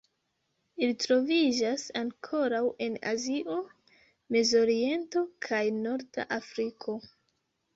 [0.85, 3.59] Ili troviĝas ankoraŭ en Azio,
[4.37, 6.99] Mezoriento kaj Norda Afriko.